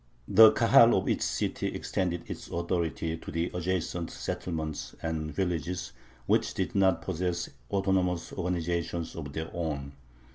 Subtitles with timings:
[0.27, 5.91] The Kahal of each city extended its authority to the adjacent settlements and villages
[6.25, 9.91] which did not possess autonomous organizations of their own.